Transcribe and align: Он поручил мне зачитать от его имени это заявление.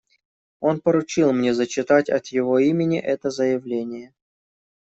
Он 0.61 0.81
поручил 0.81 1.31
мне 1.31 1.53
зачитать 1.53 2.09
от 2.09 2.25
его 2.33 2.57
имени 2.57 2.97
это 2.99 3.29
заявление. 3.29 4.15